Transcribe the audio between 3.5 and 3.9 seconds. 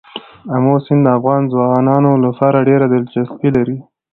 لري.